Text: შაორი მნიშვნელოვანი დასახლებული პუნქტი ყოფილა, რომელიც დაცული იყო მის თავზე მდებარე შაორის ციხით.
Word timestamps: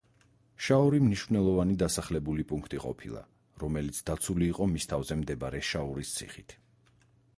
შაორი 0.67 1.01
მნიშვნელოვანი 1.09 1.75
დასახლებული 1.81 2.45
პუნქტი 2.53 2.79
ყოფილა, 2.85 3.21
რომელიც 3.65 4.01
დაცული 4.09 4.49
იყო 4.55 4.69
მის 4.73 4.91
თავზე 4.95 5.19
მდებარე 5.21 5.63
შაორის 5.73 6.15
ციხით. 6.19 6.57